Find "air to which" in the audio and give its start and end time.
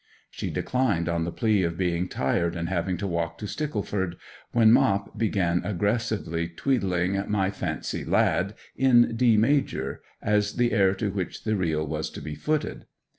10.71-11.43